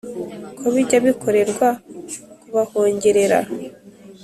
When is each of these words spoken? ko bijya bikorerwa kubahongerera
ko 0.57 0.65
bijya 0.73 0.97
bikorerwa 1.05 1.67
kubahongerera 2.39 3.39